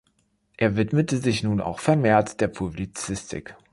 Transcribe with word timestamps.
Er 0.57 0.77
widmete 0.77 1.19
sich 1.19 1.43
nun 1.43 1.61
auch 1.61 1.77
vermehrt 1.79 2.41
der 2.41 2.47
Publizistik. 2.47 3.55